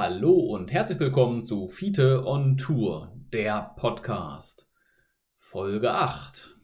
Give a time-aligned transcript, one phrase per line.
[0.00, 4.70] Hallo und herzlich willkommen zu Fiete on Tour, der Podcast.
[5.34, 6.56] Folge 8.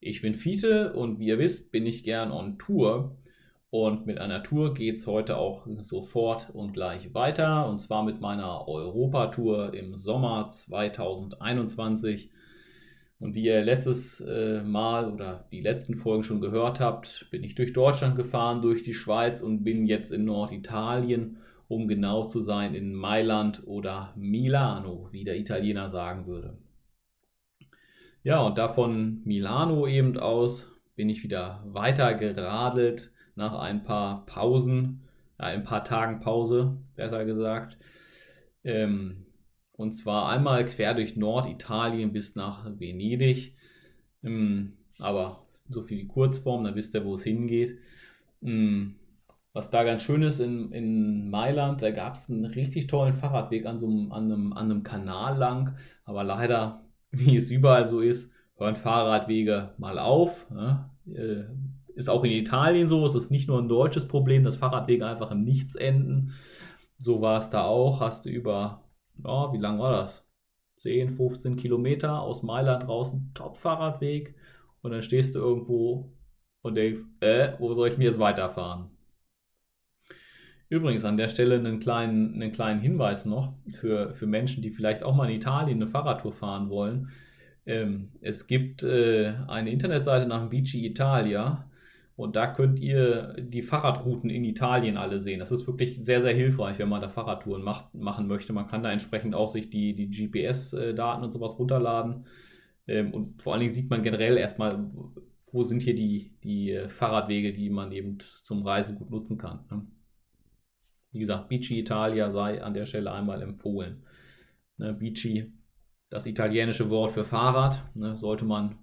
[0.00, 3.16] Ich bin Fiete und wie ihr wisst, bin ich gern on Tour.
[3.70, 7.68] Und mit einer Tour geht es heute auch sofort und gleich weiter.
[7.68, 12.32] Und zwar mit meiner Europatour im Sommer 2021.
[13.20, 17.54] Und wie ihr letztes äh, Mal oder die letzten Folgen schon gehört habt, bin ich
[17.54, 21.38] durch Deutschland gefahren, durch die Schweiz und bin jetzt in Norditalien
[21.68, 26.58] um genau zu sein, in Mailand oder Milano, wie der Italiener sagen würde.
[28.22, 35.02] Ja, und davon Milano eben aus bin ich wieder weiter geradelt nach ein paar Pausen,
[35.38, 37.76] ja, ein paar Tagen Pause, besser gesagt.
[38.62, 39.26] Ähm,
[39.72, 43.56] und zwar einmal quer durch Norditalien bis nach Venedig.
[44.22, 47.78] Ähm, aber so viel die Kurzform, dann wisst ihr, wo es hingeht.
[48.42, 48.96] Ähm,
[49.54, 53.66] was da ganz schön ist in, in Mailand, da gab es einen richtig tollen Fahrradweg
[53.66, 55.76] an, so einem, an, einem, an einem Kanal lang.
[56.04, 60.50] Aber leider, wie es überall so ist, hören Fahrradwege mal auf.
[60.50, 60.90] Ne?
[61.94, 63.06] Ist auch in Italien so.
[63.06, 66.32] Es ist nicht nur ein deutsches Problem, dass Fahrradwege einfach im Nichts enden.
[66.98, 68.00] So war es da auch.
[68.00, 68.82] Hast du über,
[69.24, 70.26] ja, wie lang war das?
[70.78, 74.34] 10, 15 Kilometer aus Mailand draußen, Top-Fahrradweg.
[74.82, 76.12] Und dann stehst du irgendwo
[76.62, 78.93] und denkst, äh, wo soll ich denn jetzt weiterfahren?
[80.68, 85.02] Übrigens an der Stelle einen kleinen, einen kleinen Hinweis noch für, für Menschen, die vielleicht
[85.02, 87.10] auch mal in Italien eine Fahrradtour fahren wollen.
[87.66, 91.68] Ähm, es gibt äh, eine Internetseite nach Bici Italia
[92.16, 95.40] und da könnt ihr die Fahrradrouten in Italien alle sehen.
[95.40, 98.52] Das ist wirklich sehr, sehr hilfreich, wenn man da Fahrradtouren macht, machen möchte.
[98.52, 102.26] Man kann da entsprechend auch sich die, die GPS-Daten und sowas runterladen.
[102.86, 104.90] Ähm, und vor allen Dingen sieht man generell erstmal,
[105.50, 109.60] wo sind hier die, die Fahrradwege, die man eben zum Reisen gut nutzen kann.
[109.70, 109.86] Ne?
[111.14, 114.02] Wie gesagt, Bici Italia sei an der Stelle einmal empfohlen.
[114.76, 115.52] Ne, Bici,
[116.10, 118.76] das italienische Wort für Fahrrad, ne, sollte man,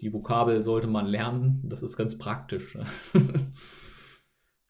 [0.00, 1.60] die Vokabel sollte man lernen.
[1.64, 2.78] Das ist ganz praktisch.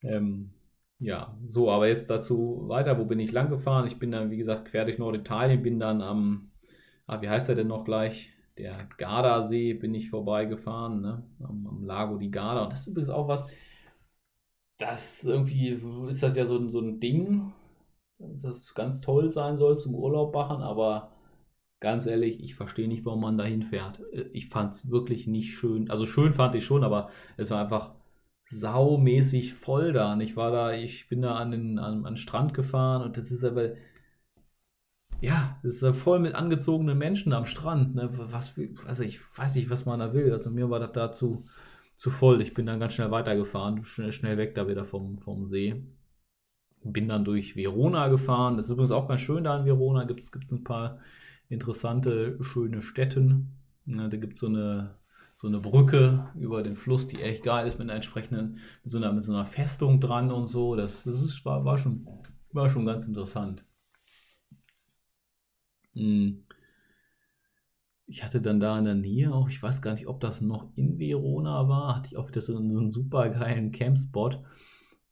[0.02, 0.50] Ähm,
[0.98, 2.98] ja, so, aber jetzt dazu weiter.
[2.98, 3.86] Wo bin ich lang gefahren?
[3.86, 6.50] Ich bin dann, wie gesagt, quer durch Norditalien, bin dann am,
[7.06, 8.30] ah, wie heißt der denn noch gleich?
[8.58, 11.22] Der Gardasee bin ich vorbeigefahren, ne?
[11.40, 12.64] am, am Lago di Garda.
[12.64, 13.46] Und das ist übrigens auch was,
[14.82, 17.52] das irgendwie ist das ja so, so ein Ding,
[18.18, 21.12] das ganz toll sein soll zum Urlaub machen, aber
[21.80, 24.02] ganz ehrlich, ich verstehe nicht, warum man da hinfährt.
[24.32, 25.90] Ich fand es wirklich nicht schön.
[25.90, 27.92] Also schön fand ich schon, aber es war einfach
[28.46, 30.12] saumäßig voll da.
[30.12, 33.16] Und ich war da, ich bin da an den, an, an den Strand gefahren und
[33.16, 33.72] das ist aber,
[35.20, 37.94] ja, es ist voll mit angezogenen Menschen am Strand.
[37.94, 38.10] Ne?
[38.12, 38.54] Was,
[38.86, 40.32] also ich weiß nicht, was man da will.
[40.32, 41.44] Also mir war das dazu
[42.02, 42.40] zu voll.
[42.42, 45.84] Ich bin dann ganz schnell weitergefahren, schnell, schnell weg da wieder vom, vom See.
[46.82, 48.56] Bin dann durch Verona gefahren.
[48.56, 50.02] Das ist übrigens auch ganz schön da in Verona.
[50.02, 50.98] Gibt es ein paar
[51.48, 53.52] interessante, schöne Städten.
[53.86, 54.96] Ja, da gibt es so eine,
[55.36, 58.98] so eine Brücke über den Fluss, die echt geil ist, mit einer entsprechenden, mit so
[58.98, 60.74] einer, mit so einer Festung dran und so.
[60.74, 62.08] Das, das ist, war, war, schon,
[62.50, 63.64] war schon ganz interessant.
[65.94, 66.42] Hm
[68.12, 70.66] ich hatte dann da in der Nähe auch, ich weiß gar nicht, ob das noch
[70.76, 74.42] in Verona war, hatte ich auch wieder so einen, so einen super geilen Campspot.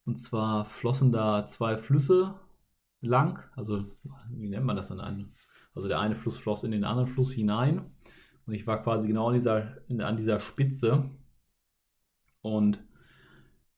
[0.04, 2.34] Und zwar flossen da zwei Flüsse
[3.00, 3.86] lang, also
[4.32, 5.32] wie nennt man das dann?
[5.74, 7.90] Also der eine Fluss floss in den anderen Fluss hinein.
[8.44, 11.08] Und ich war quasi genau an dieser, in, an dieser Spitze
[12.42, 12.84] und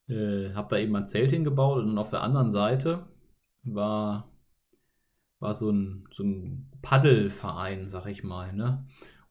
[0.08, 1.84] äh, habe da eben ein Zelt hingebaut.
[1.84, 3.06] Und auf der anderen Seite
[3.62, 4.31] war
[5.42, 8.52] war so ein, so ein Paddelverein, sag ich mal.
[8.54, 8.84] Ne?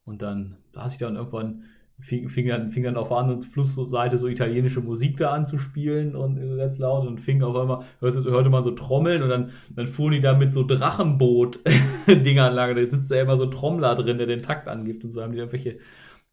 [0.03, 1.63] Und dann saß ich dann irgendwann,
[1.99, 5.57] fing, fing, dann, fing dann auf der anderen Flussseite so italienische Musik da an zu
[5.57, 9.51] spielen und ganz laut und fing auf einmal, hörte, hörte man so Trommeln und dann,
[9.75, 12.75] dann fuhren die da mit so Drachenboot-Dingern lang.
[12.75, 15.31] Da sitzt ja immer so ein Trommler drin, der den Takt angibt und so haben
[15.31, 15.79] die irgendwelche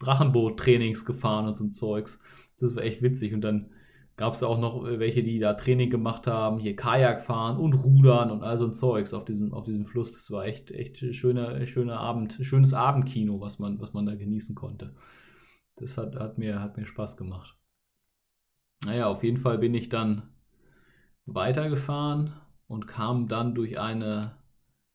[0.01, 2.19] Drachenboot-Trainings gefahren und so ein Zeugs.
[2.59, 3.71] Das war echt witzig und dann
[4.19, 7.73] gab es auch noch äh, welche, die da Training gemacht haben, hier Kajak fahren und
[7.73, 10.13] Rudern und all so ein Zeugs auf diesem, auf diesem Fluss.
[10.13, 14.55] Das war echt, echt schöner, schöner Abend, schönes Abendkino, was man, was man da genießen
[14.55, 14.95] konnte.
[15.77, 17.57] Das hat, hat, mir, hat mir Spaß gemacht.
[18.85, 20.29] Naja, auf jeden Fall bin ich dann
[21.25, 22.33] weitergefahren
[22.67, 24.37] und kam dann durch eine,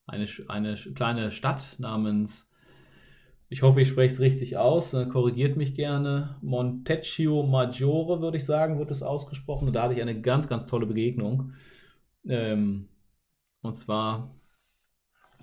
[0.05, 2.49] eine, eine kleine Stadt namens
[3.49, 4.93] ich hoffe, ich spreche es richtig aus.
[4.93, 6.37] Äh, korrigiert mich gerne.
[6.41, 9.67] Montecchio Maggiore, würde ich sagen, wird es ausgesprochen.
[9.67, 11.53] Und da hatte ich eine ganz, ganz tolle Begegnung.
[12.27, 12.89] Ähm,
[13.61, 14.35] und zwar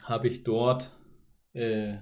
[0.02, 0.90] habe ich dort
[1.52, 1.96] äh,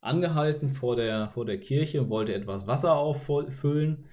[0.00, 4.04] angehalten vor der, vor der Kirche und wollte etwas Wasser auffüllen.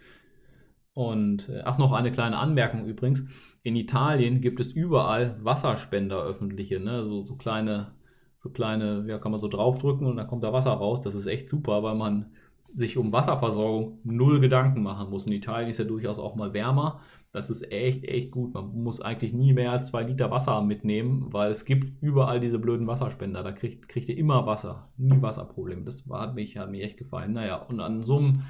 [0.94, 3.24] Und äh, ach, noch eine kleine Anmerkung übrigens.
[3.63, 7.04] In Italien gibt es überall Wasserspender öffentliche, ne?
[7.04, 7.94] so, so kleine,
[8.39, 11.01] so kleine, ja, kann man so draufdrücken und dann kommt da Wasser raus.
[11.01, 12.31] Das ist echt super, weil man
[12.69, 15.25] sich um Wasserversorgung null Gedanken machen muss.
[15.25, 17.01] In Italien ist ja durchaus auch mal wärmer.
[17.31, 18.53] Das ist echt, echt gut.
[18.53, 22.59] Man muss eigentlich nie mehr als zwei Liter Wasser mitnehmen, weil es gibt überall diese
[22.59, 23.44] blöden Wasserspender.
[23.44, 24.89] Da kriegt, kriegt ihr immer Wasser.
[24.97, 25.83] Nie Wasserproblem.
[25.83, 27.33] Das war, hat, mich, hat mir echt gefallen.
[27.33, 28.44] Naja, und an so einem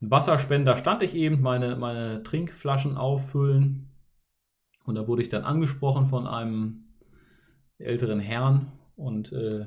[0.00, 3.90] Wasserspender stand ich eben, meine, meine Trinkflaschen auffüllen.
[4.86, 6.86] Und da wurde ich dann angesprochen von einem
[7.78, 9.66] älteren Herrn und äh,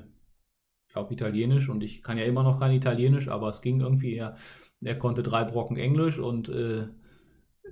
[0.93, 1.69] auf Italienisch.
[1.69, 4.15] Und ich kann ja immer noch kein Italienisch, aber es ging irgendwie.
[4.15, 4.35] Er,
[4.81, 6.87] er konnte drei Brocken Englisch und äh,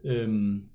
[0.03, 0.69] ähm,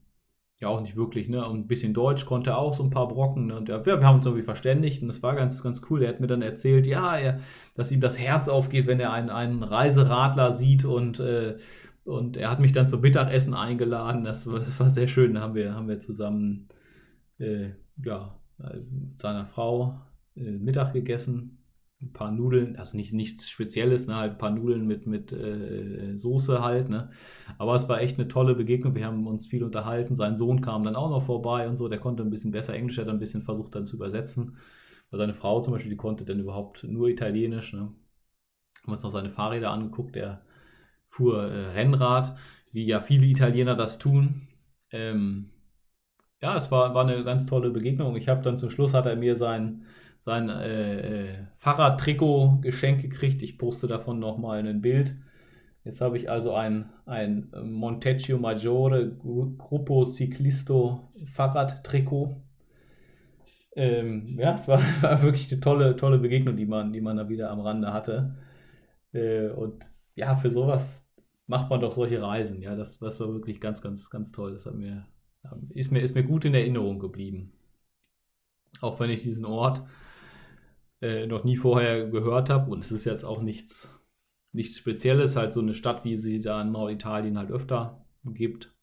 [0.58, 1.46] ja, auch nicht wirklich, ne?
[1.46, 3.48] Und ein bisschen Deutsch konnte er auch so ein paar Brocken.
[3.48, 3.56] Ne?
[3.56, 6.02] Und ja, wir, haben uns irgendwie verständigt und das war ganz, ganz cool.
[6.02, 7.40] Er hat mir dann erzählt, ja, er,
[7.74, 11.58] dass ihm das Herz aufgeht, wenn er einen, einen Reiseradler sieht und, äh,
[12.04, 14.24] und er hat mich dann zum Mittagessen eingeladen.
[14.24, 15.34] Das, das war sehr schön.
[15.34, 16.68] Da haben wir, haben wir zusammen
[17.38, 17.70] äh,
[18.02, 20.00] ja, mit seiner Frau
[20.36, 21.56] Mittag gegessen
[22.02, 26.14] ein paar Nudeln, also nicht nichts Spezielles, ne, halt ein paar Nudeln mit, mit äh,
[26.14, 27.10] Soße halt, ne.
[27.58, 28.94] Aber es war echt eine tolle Begegnung.
[28.94, 30.14] Wir haben uns viel unterhalten.
[30.14, 32.98] Sein Sohn kam dann auch noch vorbei und so, der konnte ein bisschen besser Englisch,
[32.98, 34.56] hat ein bisschen versucht dann zu übersetzen.
[35.10, 37.92] Weil seine Frau zum Beispiel, die konnte dann überhaupt nur Italienisch, ne.
[38.82, 40.42] Haben uns noch seine Fahrräder angeguckt, der
[41.08, 42.36] fuhr äh, Rennrad,
[42.72, 44.48] wie ja viele Italiener das tun.
[44.92, 45.50] Ähm,
[46.42, 48.16] ja, es war, war eine ganz tolle Begegnung.
[48.16, 49.86] Ich habe dann zum Schluss hat er mir sein
[50.18, 53.42] sein äh, äh, Fahrradtrikot geschenkt gekriegt.
[53.42, 55.16] Ich poste davon nochmal ein Bild.
[55.84, 62.42] Jetzt habe ich also ein, ein Montecchio Maggiore Gruppo Ciclisto Fahrradtrikot.
[63.76, 67.28] Ähm, ja, es war, war, wirklich eine tolle, tolle Begegnung, die man, die man da
[67.28, 68.36] wieder am Rande hatte.
[69.12, 69.84] Äh, und
[70.16, 71.06] ja, für sowas
[71.46, 72.60] macht man doch solche Reisen.
[72.62, 74.54] Ja, das, das war wirklich ganz, ganz, ganz toll.
[74.54, 75.06] Das mir,
[75.70, 77.52] ist, mir, ist mir gut in Erinnerung geblieben.
[78.80, 79.82] Auch wenn ich diesen Ort
[81.06, 82.70] äh, noch nie vorher gehört habe.
[82.70, 84.02] Und es ist jetzt auch nichts,
[84.52, 88.74] nichts Spezielles, halt so eine Stadt, wie sie da in Norditalien halt öfter gibt.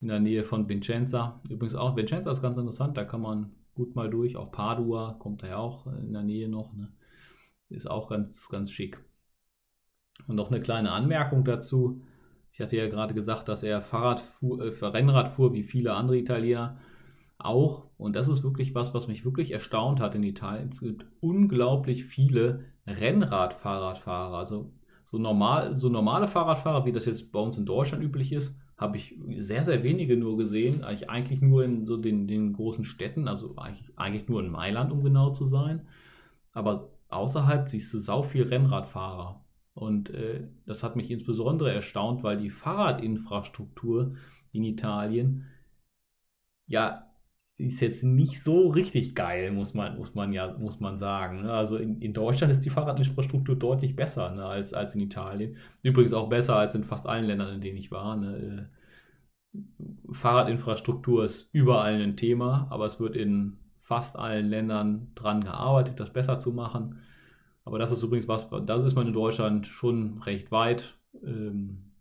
[0.00, 1.40] In der Nähe von Vincenza.
[1.48, 4.36] Übrigens auch, Vincenza ist ganz interessant, da kann man gut mal durch.
[4.36, 6.72] Auch Padua kommt da ja auch in der Nähe noch.
[6.72, 6.92] Ne?
[7.68, 8.98] Ist auch ganz, ganz schick.
[10.26, 12.02] Und noch eine kleine Anmerkung dazu.
[12.50, 16.18] Ich hatte ja gerade gesagt, dass er Fahrrad fuhr, äh, Rennrad fuhr, wie viele andere
[16.18, 16.78] Italiener
[17.38, 21.06] auch, und das ist wirklich was, was mich wirklich erstaunt hat in Italien, es gibt
[21.20, 24.36] unglaublich viele Rennrad-Fahrradfahrer.
[24.36, 24.72] Also
[25.04, 28.96] so, normal, so normale Fahrradfahrer, wie das jetzt bei uns in Deutschland üblich ist, habe
[28.96, 30.82] ich sehr, sehr wenige nur gesehen.
[30.82, 35.04] Eigentlich nur in so den, den großen Städten, also eigentlich, eigentlich nur in Mailand, um
[35.04, 35.86] genau zu sein.
[36.52, 39.44] Aber außerhalb siehst du sau viel Rennradfahrer.
[39.74, 44.16] Und äh, das hat mich insbesondere erstaunt, weil die Fahrradinfrastruktur
[44.50, 45.46] in Italien
[46.66, 47.11] ja
[47.66, 51.42] ist jetzt nicht so richtig geil, muss man, muss man ja, muss man sagen.
[51.42, 51.52] Ne?
[51.52, 55.56] Also in, in Deutschland ist die Fahrradinfrastruktur deutlich besser ne, als, als in Italien.
[55.82, 58.16] Übrigens auch besser als in fast allen Ländern, in denen ich war.
[58.16, 58.70] Ne?
[60.10, 66.12] Fahrradinfrastruktur ist überall ein Thema, aber es wird in fast allen Ländern dran gearbeitet, das
[66.12, 67.00] besser zu machen.
[67.64, 70.96] Aber das ist übrigens was, das ist man in Deutschland schon recht weit.
[71.24, 71.91] Ähm,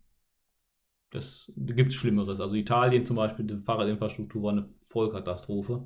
[1.12, 2.40] das gibt es Schlimmeres.
[2.40, 5.86] Also Italien zum Beispiel, die Fahrradinfrastruktur war eine Vollkatastrophe.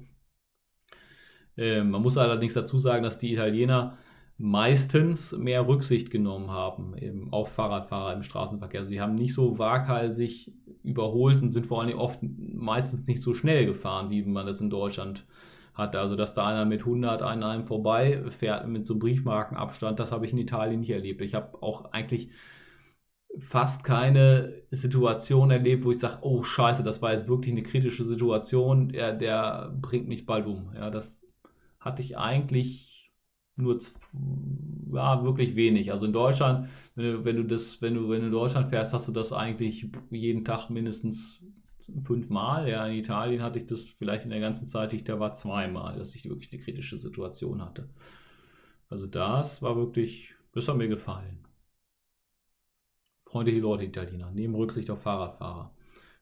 [1.57, 3.97] Äh, man muss allerdings dazu sagen, dass die Italiener
[4.37, 8.83] meistens mehr Rücksicht genommen haben eben auf Fahrradfahrer im Straßenverkehr.
[8.83, 13.65] Sie haben nicht so waghalsig überholt und sind vor allem oft meistens nicht so schnell
[13.65, 15.25] gefahren, wie man das in Deutschland
[15.73, 15.99] hatte.
[15.99, 20.11] Also, dass da einer mit 100 an einem vorbei fährt mit so einem Briefmarkenabstand, das
[20.11, 21.21] habe ich in Italien nicht erlebt.
[21.21, 22.29] Ich habe auch eigentlich
[23.39, 28.05] fast keine Situation erlebt, wo ich sage, oh scheiße, das war jetzt wirklich eine kritische
[28.05, 30.71] Situation, der, der bringt mich bald um.
[30.75, 31.21] Ja, das
[31.79, 33.11] hatte ich eigentlich
[33.57, 33.79] nur
[34.93, 35.91] ja, wirklich wenig.
[35.91, 38.93] Also in Deutschland, wenn du, wenn du das, wenn du, wenn du in Deutschland fährst,
[38.93, 41.41] hast du das eigentlich jeden Tag mindestens
[41.99, 42.69] fünfmal.
[42.69, 45.97] Ja, in Italien hatte ich das vielleicht in der ganzen Zeit, ich da war zweimal,
[45.97, 47.89] dass ich wirklich eine kritische Situation hatte.
[48.89, 51.45] Also das war wirklich, das hat mir gefallen
[53.35, 55.73] freundliche Leute, Italiener, nehmen Rücksicht auf Fahrradfahrer.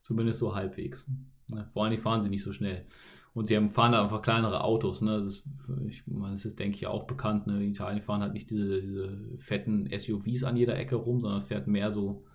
[0.01, 1.07] Zumindest so halbwegs.
[1.47, 2.87] Ne, vor allem fahren sie nicht so schnell.
[3.35, 5.01] Und sie fahren da einfach kleinere Autos.
[5.03, 5.21] Ne?
[5.23, 5.47] Das,
[5.87, 7.45] ich, das ist, denke ich, auch bekannt.
[7.45, 7.63] Ne?
[7.63, 11.67] In Italien fahren halt nicht diese, diese fetten SUVs an jeder Ecke rum, sondern fährt
[11.67, 12.25] mehr so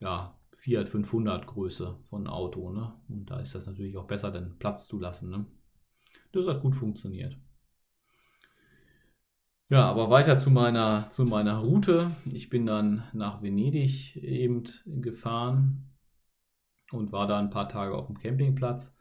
[0.00, 2.72] ja, Fiat 500 Größe von Auto.
[2.72, 2.92] Ne?
[3.08, 5.30] Und da ist das natürlich auch besser, dann Platz zu lassen.
[5.30, 5.46] Ne?
[6.32, 7.38] Das hat gut funktioniert.
[9.70, 12.10] Ja, aber weiter zu meiner, zu meiner Route.
[12.32, 15.86] Ich bin dann nach Venedig eben gefahren.
[16.90, 18.96] und war da ein paar Tage auf dem Campingplatz.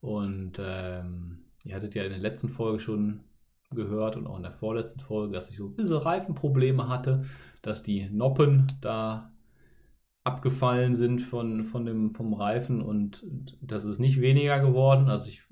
[0.00, 3.20] Und ähm, ihr hattet ja in der letzten Folge schon
[3.70, 7.24] gehört und auch in der vorletzten Folge, dass ich so ein bisschen Reifenprobleme hatte,
[7.62, 9.30] dass die Noppen da
[10.24, 13.24] abgefallen sind von, von dem, vom Reifen und
[13.60, 15.08] das ist nicht weniger geworden.
[15.08, 15.44] Also ich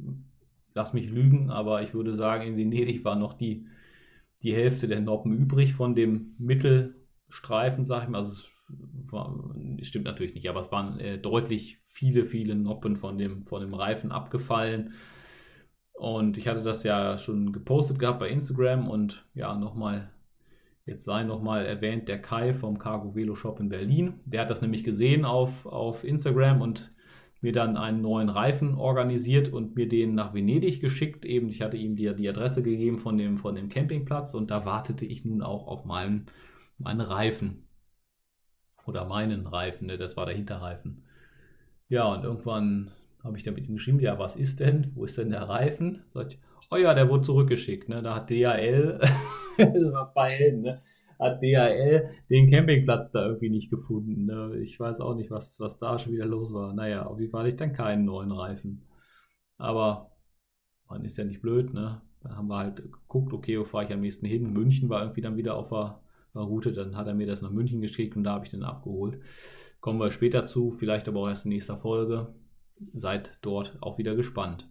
[0.75, 3.67] lasse mich lügen, aber ich würde sagen, in Venedig war noch die,
[4.43, 8.19] die Hälfte der Noppen übrig von dem Mittelstreifen, sag ich mal.
[8.19, 8.51] Also es
[9.13, 13.61] war, stimmt natürlich nicht, aber es waren äh, deutlich viele, viele Noppen von dem, von
[13.61, 14.93] dem Reifen abgefallen.
[15.97, 20.11] Und ich hatte das ja schon gepostet gehabt bei Instagram und ja, nochmal,
[20.85, 24.21] jetzt sei nochmal erwähnt, der Kai vom Cargo Velo Shop in Berlin.
[24.27, 26.91] Der hat das nämlich gesehen auf, auf Instagram und
[27.47, 31.25] mir dann einen neuen Reifen organisiert und mir den nach Venedig geschickt.
[31.25, 34.67] Eben, ich hatte ihm die, die Adresse gegeben von dem, von dem Campingplatz und da
[34.67, 36.27] wartete ich nun auch auf meinen,
[36.77, 37.69] meinen Reifen.
[38.85, 39.97] Oder meinen Reifen, ne?
[39.97, 41.05] das war der Hinterreifen.
[41.89, 42.91] Ja, und irgendwann
[43.23, 44.91] habe ich dann mit ihm geschrieben, ja, was ist denn?
[44.97, 46.03] Wo ist denn der Reifen?
[46.15, 46.41] Sag ich,
[46.73, 47.89] oh ja, der wurde zurückgeschickt.
[47.89, 48.03] Ne?
[48.03, 48.99] Da hat DHL,
[49.57, 49.59] das
[49.93, 50.77] war bei ne?
[51.19, 54.27] Hat DHL den Campingplatz da irgendwie nicht gefunden.
[54.27, 54.59] Ne?
[54.61, 56.73] Ich weiß auch nicht, was, was da schon wieder los war.
[56.73, 58.87] Naja, auf jeden Fall hatte ich dann keinen neuen Reifen.
[59.59, 60.11] Aber
[60.89, 62.03] man ist ja nicht blöd, ne?
[62.23, 64.53] Da haben wir halt geguckt, okay, wo fahre ich am nächsten hin?
[64.53, 66.01] München war irgendwie dann wieder auf der,
[66.35, 68.63] der Route, dann hat er mir das nach München geschickt und da habe ich den
[68.65, 69.21] abgeholt.
[69.81, 72.35] Kommen wir später zu, vielleicht aber auch erst in nächster Folge
[72.93, 74.69] seid dort auch wieder gespannt.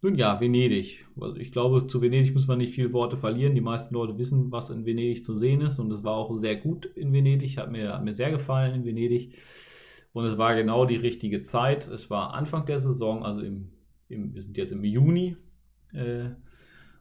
[0.00, 1.06] Nun ja, Venedig.
[1.20, 3.54] Also ich glaube, zu Venedig müssen wir nicht viele Worte verlieren.
[3.54, 5.78] Die meisten Leute wissen, was in Venedig zu sehen ist.
[5.80, 7.58] Und es war auch sehr gut in Venedig.
[7.58, 9.34] Hat mir, hat mir sehr gefallen in Venedig.
[10.12, 11.88] Und es war genau die richtige Zeit.
[11.88, 13.72] Es war Anfang der Saison, also im,
[14.08, 15.36] im wir sind jetzt im Juni.
[15.92, 16.30] Äh,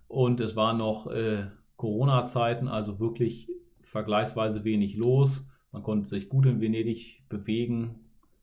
[0.07, 3.49] und es war noch äh, Corona-Zeiten, also wirklich
[3.81, 5.45] vergleichsweise wenig los.
[5.71, 7.95] Man konnte sich gut in Venedig bewegen,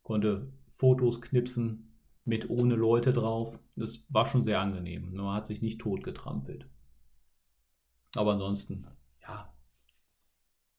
[0.03, 1.84] konnte Fotos knipsen
[2.25, 3.61] mit ohne Leute drauf.
[3.77, 5.15] Das war schon sehr angenehm.
[5.15, 6.69] Man hat sich nicht tot getrampelt.
[8.15, 8.87] Aber ansonsten,
[9.23, 9.55] ja,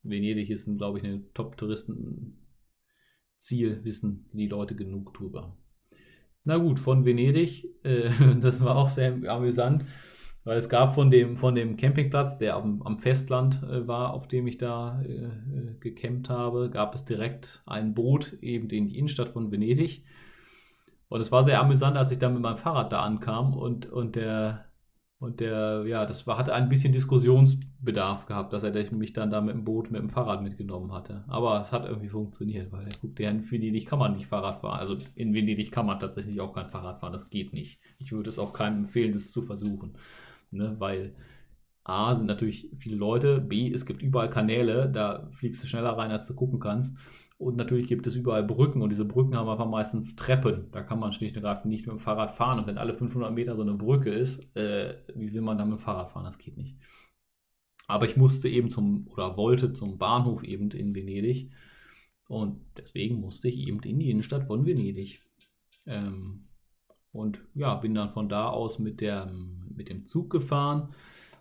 [0.04, 5.58] Venedig ist, glaube ich, ein Top-Touristen-Ziel, wissen die Leute genug drüber.
[6.44, 8.10] Na gut, von Venedig, äh,
[8.42, 9.86] das war auch sehr amüsant,
[10.44, 14.28] weil es gab von dem, von dem Campingplatz, der am, am Festland äh, war, auf
[14.28, 18.98] dem ich da äh, äh, gecampt habe, gab es direkt ein Boot eben in die
[18.98, 20.04] Innenstadt von Venedig.
[21.10, 24.16] Und es war sehr amüsant, als ich dann mit meinem Fahrrad da ankam und, und
[24.16, 24.66] der,
[25.20, 29.42] und der, ja, das war, hatte ein bisschen Diskussionsbedarf gehabt, dass er mich dann da
[29.42, 31.24] mit dem Boot, mit dem Fahrrad mitgenommen hatte.
[31.28, 34.58] Aber es hat irgendwie funktioniert, weil er guckt, ja, in Venedig kann man nicht Fahrrad
[34.62, 34.80] fahren.
[34.80, 37.80] Also in Venedig kann man tatsächlich auch kein Fahrrad fahren, das geht nicht.
[38.00, 39.96] Ich würde es auch keinem empfehlen, das zu versuchen
[40.56, 40.76] ne?
[40.80, 41.16] weil
[41.86, 46.12] A sind natürlich viele Leute, B, es gibt überall Kanäle, da fliegst du schneller rein,
[46.12, 46.98] als du gucken kannst.
[47.38, 50.72] Und natürlich gibt es überall Brücken und diese Brücken haben einfach meistens Treppen.
[50.72, 52.60] Da kann man schlicht und ergreifend nicht mit dem Fahrrad fahren.
[52.60, 55.80] Und wenn alle 500 Meter so eine Brücke ist, äh, wie will man dann mit
[55.80, 56.24] dem Fahrrad fahren?
[56.24, 56.77] Das geht nicht.
[57.88, 61.51] Aber ich musste eben zum, oder wollte zum Bahnhof eben in Venedig.
[62.27, 65.22] Und deswegen musste ich eben in die Innenstadt von Venedig.
[65.86, 66.48] Ähm,
[67.12, 69.32] und ja, bin dann von da aus mit, der,
[69.70, 70.94] mit dem Zug gefahren.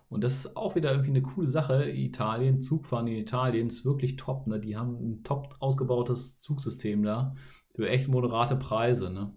[0.09, 1.89] Und das ist auch wieder irgendwie eine coole Sache.
[1.89, 4.47] Italien, Zugfahren in Italien ist wirklich top.
[4.47, 4.59] Ne?
[4.59, 7.35] Die haben ein top ausgebautes Zugsystem da
[7.73, 9.11] für echt moderate Preise.
[9.11, 9.33] Ne?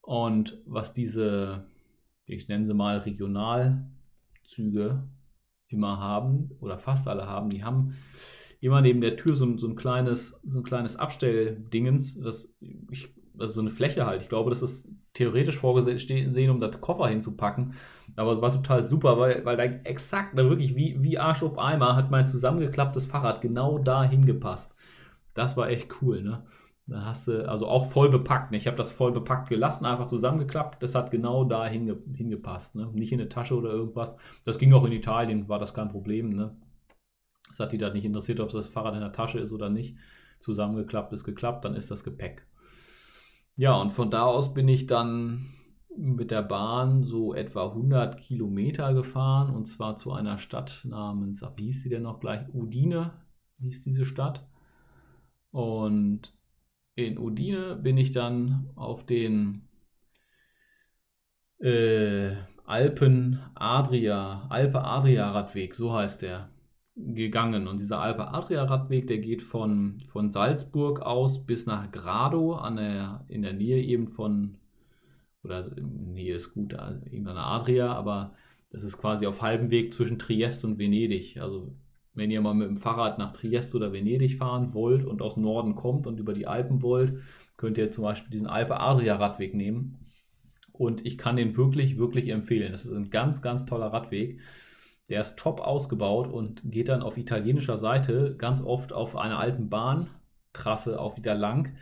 [0.00, 1.66] Und was diese,
[2.28, 5.08] ich nenne sie mal Regionalzüge
[5.68, 7.96] immer haben, oder fast alle haben, die haben
[8.60, 12.52] immer neben der Tür so, so ein kleines, so ein kleines Abstelldingens, das
[12.90, 14.22] ich, also so eine Fläche halt.
[14.22, 17.74] Ich glaube, das ist theoretisch vorgesehen, um das Koffer hinzupacken.
[18.16, 21.58] Aber es war total super, weil, weil da exakt, da wirklich wie, wie Arsch auf
[21.58, 24.74] Eimer hat mein zusammengeklapptes Fahrrad genau da hingepasst.
[25.34, 26.44] Das war echt cool, ne?
[26.90, 28.50] Da hast du, also auch voll bepackt.
[28.50, 28.56] Ne?
[28.56, 30.82] Ich habe das voll bepackt gelassen, einfach zusammengeklappt.
[30.82, 32.74] Das hat genau da hinge, hingepasst.
[32.74, 32.90] Ne?
[32.92, 34.16] Nicht in eine Tasche oder irgendwas.
[34.44, 36.30] Das ging auch in Italien, war das kein Problem.
[36.30, 36.56] Ne?
[37.46, 39.96] Das hat die da nicht interessiert, ob das Fahrrad in der Tasche ist oder nicht.
[40.40, 42.44] Zusammengeklappt ist geklappt, dann ist das Gepäck.
[43.60, 45.52] Ja, und von da aus bin ich dann
[45.94, 51.64] mit der Bahn so etwa 100 Kilometer gefahren und zwar zu einer Stadt namens, wie
[51.64, 52.40] hieß die denn noch gleich?
[52.54, 53.12] Udine
[53.60, 54.48] hieß diese Stadt.
[55.50, 56.34] Und
[56.94, 59.68] in Udine bin ich dann auf den
[61.58, 66.48] äh, Alpen Adria, Alpe Adria Radweg, so heißt der
[67.06, 67.66] gegangen.
[67.68, 73.42] Und dieser Alpe-Adria-Radweg, der geht von, von Salzburg aus bis nach Grado, an der, in
[73.42, 74.58] der Nähe eben von,
[75.42, 76.74] oder Nähe ist gut,
[77.10, 78.34] eben an der Adria, aber
[78.70, 81.40] das ist quasi auf halbem Weg zwischen Triest und Venedig.
[81.40, 81.74] Also
[82.14, 85.74] wenn ihr mal mit dem Fahrrad nach Triest oder Venedig fahren wollt und aus Norden
[85.74, 87.20] kommt und über die Alpen wollt,
[87.56, 89.98] könnt ihr zum Beispiel diesen Alpe Adria Radweg nehmen.
[90.72, 92.72] Und ich kann den wirklich, wirklich empfehlen.
[92.72, 94.40] Das ist ein ganz, ganz toller Radweg.
[95.10, 99.68] Der ist top ausgebaut und geht dann auf italienischer Seite ganz oft auf einer alten
[99.68, 101.74] Bahntrasse auch wieder lang.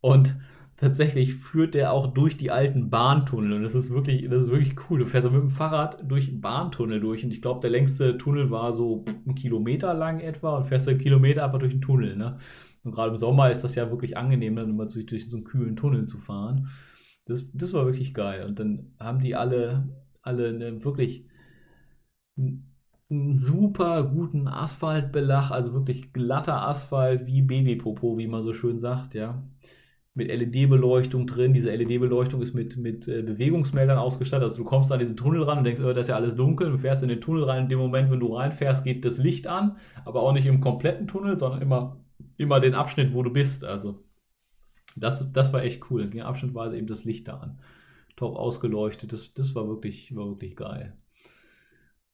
[0.00, 0.34] Und
[0.76, 3.52] tatsächlich führt der auch durch die alten Bahntunnel.
[3.52, 4.98] Und das ist wirklich, das ist wirklich cool.
[4.98, 7.22] Du fährst mit dem Fahrrad durch Bahntunnel durch.
[7.22, 10.98] Und ich glaube, der längste Tunnel war so einen Kilometer lang etwa und fährst einen
[10.98, 12.16] Kilometer einfach durch den Tunnel.
[12.16, 12.38] Ne?
[12.82, 15.44] Und gerade im Sommer ist das ja wirklich angenehm, dann immer durch, durch so einen
[15.44, 16.68] kühlen Tunnel zu fahren.
[17.26, 18.44] Das, das war wirklich geil.
[18.46, 19.88] Und dann haben die alle,
[20.22, 21.26] alle eine wirklich
[23.10, 29.14] einen super guten Asphaltbelach, also wirklich glatter Asphalt wie Babypopo, wie man so schön sagt,
[29.14, 29.42] ja.
[30.12, 31.52] Mit LED-Beleuchtung drin.
[31.52, 34.44] Diese LED-Beleuchtung ist mit, mit äh, Bewegungsmeldern ausgestattet.
[34.44, 36.70] Also du kommst an diesen Tunnel ran und denkst, oh, das ist ja alles dunkel.
[36.70, 37.64] Du fährst in den Tunnel rein.
[37.64, 39.76] In dem Moment, wenn du reinfährst, geht das Licht an.
[40.04, 42.04] Aber auch nicht im kompletten Tunnel, sondern immer,
[42.38, 43.64] immer den Abschnitt, wo du bist.
[43.64, 44.02] Also
[44.96, 46.02] das, das war echt cool.
[46.02, 47.60] Dann ging abschnittweise eben das Licht da an.
[48.16, 49.12] Top ausgeleuchtet.
[49.12, 50.96] Das, das war, wirklich, war wirklich geil.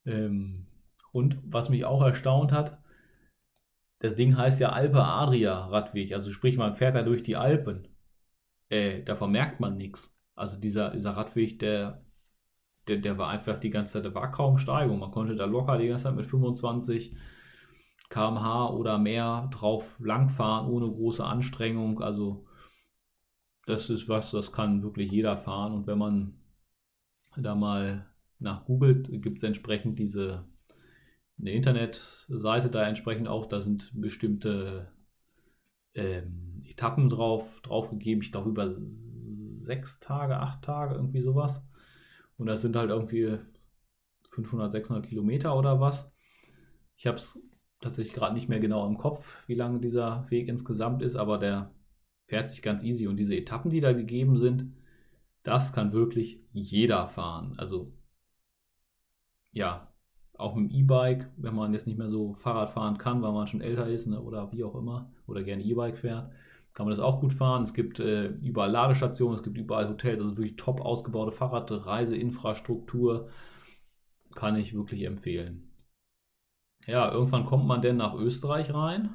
[0.06, 0.66] Ähm,
[1.12, 2.78] und was mich auch erstaunt hat,
[3.98, 7.88] das Ding heißt ja Alpe Adria Radweg, also sprich, man fährt da durch die Alpen.
[8.68, 10.16] Äh, da vermerkt man nichts.
[10.34, 12.04] Also dieser, dieser Radweg, der,
[12.88, 14.98] der, der war einfach die ganze Zeit, da war kaum Steigung.
[14.98, 17.16] Man konnte da locker die ganze Zeit mit 25
[18.10, 22.02] km/h oder mehr drauf langfahren, ohne große Anstrengung.
[22.02, 22.46] Also
[23.66, 25.72] das ist was, das kann wirklich jeder fahren.
[25.72, 26.34] Und wenn man
[27.36, 28.06] da mal
[28.38, 30.44] nach googelt, gibt es entsprechend diese
[31.38, 34.90] eine Internetseite da entsprechend auch, da sind bestimmte
[35.94, 41.62] ähm, Etappen drauf, gegeben, ich glaube über sechs Tage, acht Tage, irgendwie sowas.
[42.38, 43.38] Und das sind halt irgendwie
[44.28, 46.10] 500, 600 Kilometer oder was.
[46.96, 47.38] Ich habe es
[47.80, 51.74] tatsächlich gerade nicht mehr genau im Kopf, wie lange dieser Weg insgesamt ist, aber der
[52.26, 53.06] fährt sich ganz easy.
[53.06, 54.72] Und diese Etappen, die da gegeben sind,
[55.42, 57.54] das kann wirklich jeder fahren.
[57.56, 57.92] Also
[59.52, 59.92] ja,
[60.38, 63.46] auch mit dem E-Bike, wenn man jetzt nicht mehr so Fahrrad fahren kann, weil man
[63.46, 66.30] schon älter ist ne, oder wie auch immer, oder gerne E-Bike fährt,
[66.74, 67.62] kann man das auch gut fahren.
[67.62, 73.30] Es gibt äh, überall Ladestationen, es gibt überall Hotels, also wirklich top ausgebaute Fahrradreiseinfrastruktur.
[74.34, 75.72] Kann ich wirklich empfehlen.
[76.86, 79.08] Ja, irgendwann kommt man denn nach Österreich rein.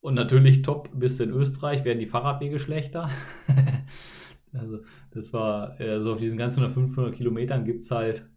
[0.00, 3.08] Und natürlich top bis in Österreich werden die Fahrradwege schlechter.
[4.52, 4.80] also
[5.12, 8.28] das war, also auf diesen ganzen 500 Kilometern gibt es halt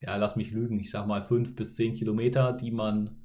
[0.00, 3.20] ja, lass mich lügen, ich sag mal fünf bis zehn Kilometer, die man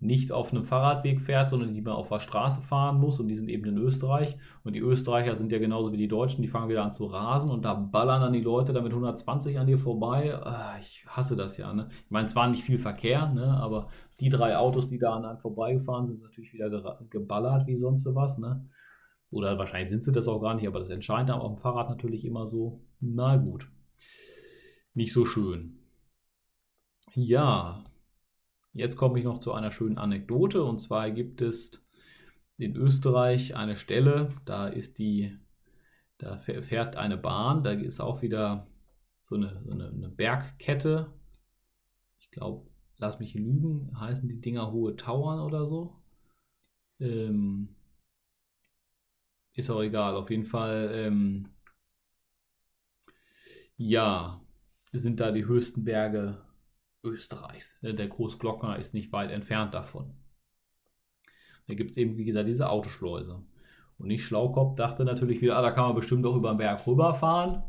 [0.00, 3.34] nicht auf einem Fahrradweg fährt, sondern die man auf der Straße fahren muss und die
[3.34, 4.38] sind eben in Österreich.
[4.64, 7.50] Und die Österreicher sind ja genauso wie die Deutschen, die fangen wieder an zu rasen
[7.50, 10.34] und da ballern dann die Leute da mit 120 an dir vorbei.
[10.34, 11.74] Ah, ich hasse das ja.
[11.74, 11.88] Ne?
[12.06, 13.58] Ich meine, es war nicht viel Verkehr, ne?
[13.60, 13.88] aber
[14.20, 18.06] die drei Autos, die da an einem vorbeigefahren sind, sind natürlich wieder geballert wie sonst
[18.14, 18.38] was.
[18.38, 18.66] Ne?
[19.30, 22.24] Oder wahrscheinlich sind sie das auch gar nicht, aber das entscheidet auf dem Fahrrad natürlich
[22.24, 22.80] immer so.
[23.00, 23.70] Na gut.
[24.94, 25.79] Nicht so schön.
[27.14, 27.82] Ja,
[28.72, 30.62] jetzt komme ich noch zu einer schönen Anekdote.
[30.62, 31.84] Und zwar gibt es
[32.56, 35.36] in Österreich eine Stelle, da ist die,
[36.18, 38.68] da fährt eine Bahn, da ist auch wieder
[39.22, 41.12] so eine, so eine, eine Bergkette.
[42.18, 45.96] Ich glaube, lass mich lügen, heißen die Dinger hohe Tauern oder so.
[47.00, 47.74] Ähm,
[49.54, 50.90] ist auch egal, auf jeden Fall.
[50.94, 51.48] Ähm,
[53.76, 54.40] ja,
[54.92, 56.49] sind da die höchsten Berge
[57.02, 57.78] Österreichs.
[57.82, 60.14] Der Großglockner ist nicht weit entfernt davon.
[61.66, 63.42] Da gibt es eben, wie gesagt, diese Autoschleuse.
[63.98, 66.86] Und ich, Schlaukopf, dachte natürlich wieder, ah, da kann man bestimmt auch über den Berg
[66.86, 67.62] rüberfahren.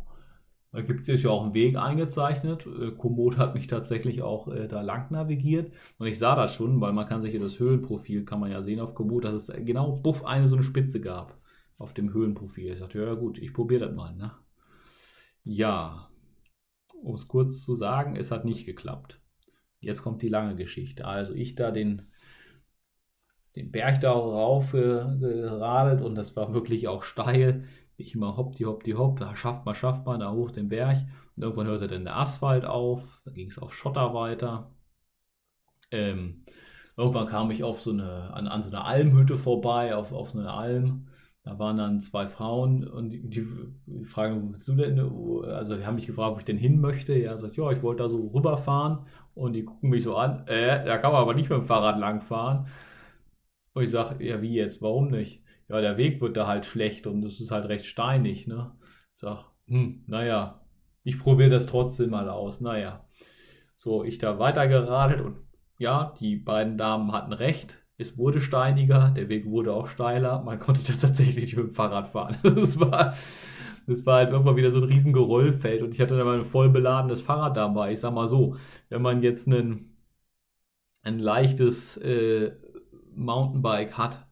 [0.72, 2.66] Da gibt es ja auch einen Weg eingezeichnet.
[2.66, 5.74] Äh, Komoot hat mich tatsächlich auch äh, da lang navigiert.
[5.98, 8.62] Und ich sah das schon, weil man kann sich ja das Höhenprofil, kann man ja
[8.64, 11.38] sehen auf Komoot, dass es genau buff eine so eine Spitze gab
[11.78, 12.74] auf dem Höhenprofil.
[12.74, 14.16] Ich dachte, ja gut, ich probiere das mal.
[14.16, 14.32] Ne?
[15.44, 16.11] Ja,
[17.02, 19.20] um es kurz zu sagen, es hat nicht geklappt.
[19.80, 21.06] Jetzt kommt die lange Geschichte.
[21.06, 22.04] Also ich da den,
[23.56, 27.66] den Berg da rauf geradelt und das war wirklich auch steil.
[27.98, 30.70] Ich immer hopp, die hopp, die hopp, da schafft man, schafft man, da hoch den
[30.70, 30.98] Berg.
[31.36, 34.72] Und irgendwann hörte dann der Asphalt auf, dann ging es auf Schotter weiter.
[35.92, 36.44] Ähm,
[36.98, 40.40] irgendwann kam ich auf so eine, an, an so eine Almhütte vorbei, auf, auf so
[40.40, 41.08] eine Alm.
[41.44, 45.00] Da waren dann zwei Frauen und die, die, fragen, wo bist du denn?
[45.00, 47.18] Also die haben mich gefragt, wo ich denn hin möchte.
[47.18, 50.86] Ja, sagt, ja, ich wollte da so rüberfahren und die gucken mich so an, äh,
[50.86, 52.68] da kann man aber nicht mit dem Fahrrad langfahren.
[53.74, 54.82] Und ich sage, ja, wie jetzt?
[54.82, 55.44] Warum nicht?
[55.68, 58.76] Ja, der Weg wird da halt schlecht und es ist halt recht steinig, ne?
[59.16, 60.62] Ich sag, hm, naja,
[61.04, 62.62] ich probiere das trotzdem mal aus.
[62.62, 63.06] Naja.
[63.76, 65.38] So, ich da weitergeradelt und
[65.80, 67.81] ja, die beiden Damen hatten recht.
[68.02, 70.42] Es wurde steiniger, der Weg wurde auch steiler.
[70.44, 72.36] Man konnte tatsächlich nicht mit dem Fahrrad fahren.
[72.44, 73.16] Das war,
[73.88, 76.46] das war halt irgendwann wieder so ein riesen Geröllfeld und ich hatte dann mal ein
[76.46, 77.92] voll beladenes Fahrrad dabei.
[77.92, 78.56] Ich sag mal so,
[78.90, 79.98] wenn man jetzt einen,
[81.04, 82.54] ein leichtes äh,
[83.16, 84.28] Mountainbike hat,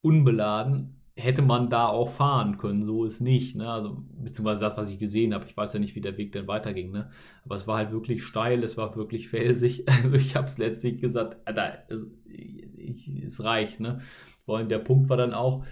[0.00, 2.82] unbeladen, hätte man da auch fahren können.
[2.82, 3.54] So ist nicht.
[3.56, 3.68] Ne?
[3.70, 5.46] Also, beziehungsweise das, was ich gesehen habe.
[5.46, 6.90] Ich weiß ja nicht, wie der Weg dann weiterging.
[6.90, 7.10] Ne?
[7.44, 9.84] Aber es war halt wirklich steil, es war wirklich felsig.
[10.02, 13.80] Also ich habe es letztlich gesagt, Alter, es, ich, es reicht.
[13.80, 14.00] Ne?
[14.46, 15.64] Und der Punkt war dann auch,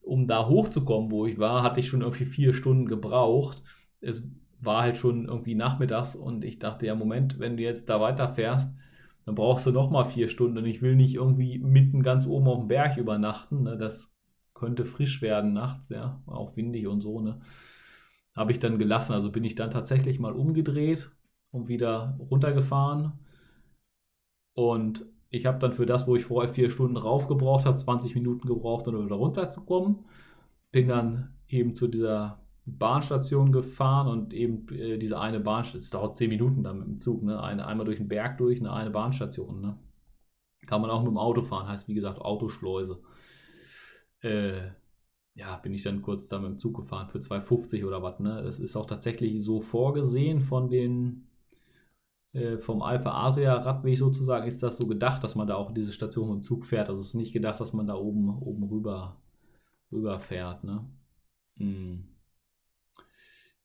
[0.00, 3.62] um da hochzukommen, wo ich war, hatte ich schon irgendwie vier Stunden gebraucht.
[4.00, 8.00] Es war halt schon irgendwie nachmittags und ich dachte, ja, Moment, wenn du jetzt da
[8.00, 8.74] weiterfährst,
[9.26, 12.60] dann brauchst du nochmal vier Stunden und ich will nicht irgendwie mitten ganz oben auf
[12.60, 13.64] dem Berg übernachten.
[13.64, 13.76] Ne?
[13.76, 14.10] Das
[14.58, 17.40] könnte frisch werden nachts, ja, auch windig und so, ne?
[18.36, 19.12] Habe ich dann gelassen.
[19.12, 21.10] Also bin ich dann tatsächlich mal umgedreht
[21.50, 23.12] und wieder runtergefahren.
[24.54, 28.46] Und ich habe dann für das, wo ich vorher vier Stunden raufgebraucht habe, 20 Minuten
[28.46, 30.04] gebraucht, um wieder runterzukommen.
[30.72, 36.16] Bin dann eben zu dieser Bahnstation gefahren und eben äh, diese eine Bahnstation, es dauert
[36.16, 37.42] 10 Minuten dann mit dem Zug, ne?
[37.42, 39.60] Eine, einmal durch den Berg durch, eine, eine Bahnstation.
[39.60, 39.78] Ne?
[40.66, 43.00] Kann man auch mit dem Auto fahren, heißt wie gesagt Autoschleuse
[44.22, 44.70] äh,
[45.34, 48.18] ja, bin ich dann kurz da mit dem Zug gefahren für 2,50 oder was.
[48.18, 48.42] Ne?
[48.42, 51.28] Das ist auch tatsächlich so vorgesehen von den,
[52.32, 55.92] äh, vom Alpe Adria Radweg sozusagen, ist das so gedacht, dass man da auch diese
[55.92, 56.88] Station mit dem Zug fährt.
[56.88, 59.22] Also es ist nicht gedacht, dass man da oben, oben rüber,
[59.92, 60.64] rüber fährt.
[60.64, 60.84] Ne?
[61.58, 62.08] Hm.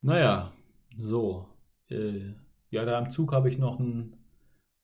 [0.01, 0.53] Naja,
[0.95, 1.47] so.
[1.89, 2.33] Äh,
[2.69, 4.22] ja, da im Zug habe ich noch einen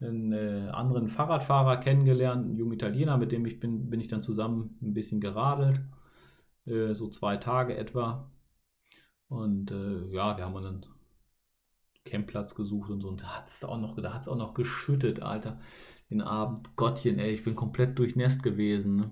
[0.01, 4.21] einen äh, anderen Fahrradfahrer kennengelernt, einen jungen Italiener, mit dem ich bin, bin ich dann
[4.21, 5.81] zusammen ein bisschen geradelt,
[6.65, 8.31] äh, so zwei Tage etwa.
[9.27, 10.85] Und äh, ja, wir haben einen
[12.05, 13.09] Campplatz gesucht und so.
[13.09, 15.59] Und da hat es auch noch, auch noch geschüttet, Alter.
[16.09, 18.95] Den Abend, Gottchen, ey, ich bin komplett durchnässt gewesen.
[18.95, 19.11] Ne?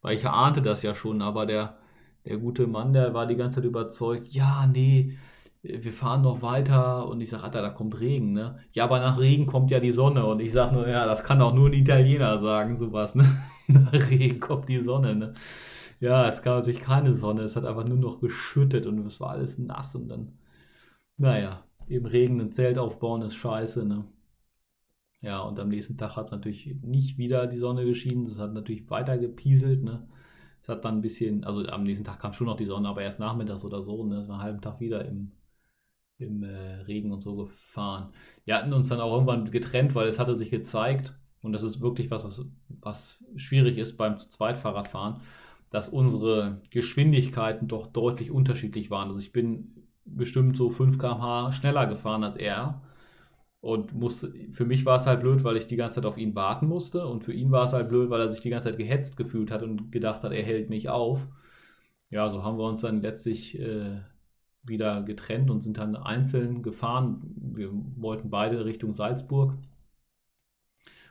[0.00, 1.78] Weil ich ahnte das ja schon, aber der,
[2.24, 5.18] der gute Mann, der war die ganze Zeit überzeugt, ja, nee,
[5.62, 8.58] wir fahren noch weiter und ich sage, Alter, da kommt Regen, ne?
[8.72, 11.40] Ja, aber nach Regen kommt ja die Sonne und ich sage nur, ja, das kann
[11.40, 13.24] auch nur ein Italiener sagen, sowas, ne?
[13.68, 15.34] nach Regen kommt die Sonne, ne?
[16.00, 19.30] Ja, es gab natürlich keine Sonne, es hat einfach nur noch geschüttet und es war
[19.30, 20.38] alles nass und dann,
[21.16, 24.04] naja, eben Regen, ein Zelt aufbauen ist scheiße, ne?
[25.20, 28.52] Ja, und am nächsten Tag hat es natürlich nicht wieder die Sonne geschienen, es hat
[28.52, 30.08] natürlich weiter gepieselt, ne?
[30.60, 33.02] Es hat dann ein bisschen, also am nächsten Tag kam schon noch die Sonne, aber
[33.02, 34.16] erst nachmittags oder so, ne?
[34.16, 35.32] Es war einen halben Tag wieder im
[36.22, 38.12] im äh, Regen und so gefahren.
[38.44, 41.80] Wir hatten uns dann auch irgendwann getrennt, weil es hatte sich gezeigt, und das ist
[41.80, 45.20] wirklich was, was, was schwierig ist beim Zweitfahrradfahren,
[45.70, 49.08] dass unsere Geschwindigkeiten doch deutlich unterschiedlich waren.
[49.08, 52.82] Also ich bin bestimmt so 5 km/h schneller gefahren als er.
[53.60, 56.34] Und musste, für mich war es halt blöd, weil ich die ganze Zeit auf ihn
[56.34, 57.06] warten musste.
[57.06, 59.50] Und für ihn war es halt blöd, weil er sich die ganze Zeit gehetzt gefühlt
[59.52, 61.28] hat und gedacht hat, er hält mich auf.
[62.10, 64.00] Ja, so haben wir uns dann letztlich äh,
[64.62, 67.20] wieder getrennt und sind dann einzeln gefahren.
[67.36, 69.56] Wir wollten beide Richtung Salzburg.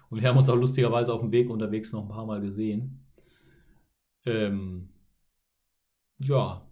[0.10, 3.06] Und wir haben uns auch lustigerweise auf dem Weg unterwegs noch ein paar Mal gesehen.
[4.26, 4.90] Ähm,
[6.20, 6.66] ja,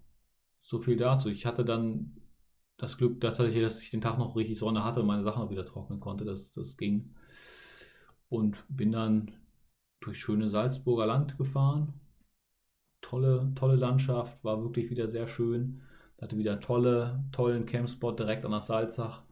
[0.59, 1.29] so viel dazu.
[1.29, 2.15] Ich hatte dann
[2.77, 5.43] das Glück, dass ich, dass ich den Tag noch richtig Sonne hatte und meine Sachen
[5.43, 6.25] auch wieder trocknen konnte.
[6.25, 7.15] Das, das ging.
[8.29, 9.31] Und bin dann
[10.01, 11.93] durch schöne Salzburger Land gefahren.
[13.01, 15.81] Tolle, tolle Landschaft, war wirklich wieder sehr schön.
[16.21, 19.23] Hatte wieder tolle, tollen Campspot direkt an der Salzach.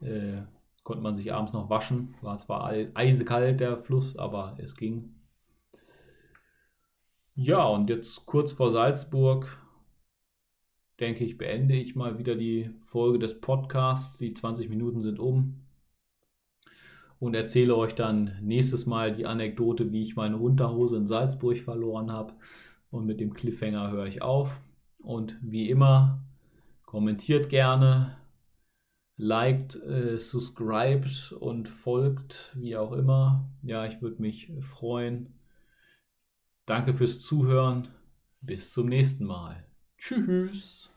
[0.00, 0.42] Äh,
[0.82, 2.14] konnte man sich abends noch waschen.
[2.22, 5.14] War zwar eisekalt der Fluss, aber es ging.
[7.34, 9.62] Ja, und jetzt kurz vor Salzburg,
[10.98, 14.18] denke ich, beende ich mal wieder die Folge des Podcasts.
[14.18, 15.60] Die 20 Minuten sind um.
[17.20, 22.10] Und erzähle euch dann nächstes Mal die Anekdote, wie ich meine Unterhose in Salzburg verloren
[22.10, 22.34] habe.
[22.90, 24.60] Und mit dem Cliffhanger höre ich auf.
[25.08, 26.22] Und wie immer,
[26.84, 28.18] kommentiert gerne,
[29.16, 33.50] liked, äh, subscribed und folgt, wie auch immer.
[33.62, 35.32] Ja, ich würde mich freuen.
[36.66, 37.88] Danke fürs Zuhören.
[38.42, 39.64] Bis zum nächsten Mal.
[39.96, 40.90] Tschüss.